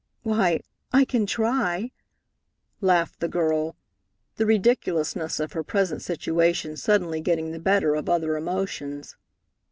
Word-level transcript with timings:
"Why, 0.23 0.61
I 0.91 1.05
can 1.05 1.27
try," 1.27 1.91
laughed 2.79 3.19
the 3.19 3.27
girl, 3.27 3.75
the 4.37 4.47
ridiculousness 4.47 5.39
of 5.39 5.51
her 5.53 5.63
present 5.63 6.01
situation 6.01 6.75
suddenly 6.75 7.21
getting 7.21 7.51
the 7.51 7.59
better 7.59 7.93
of 7.93 8.09
other 8.09 8.35
emotions. 8.35 9.15